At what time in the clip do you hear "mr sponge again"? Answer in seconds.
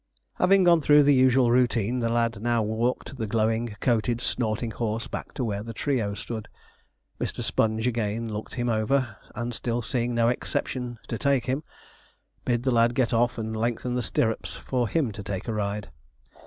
7.19-8.27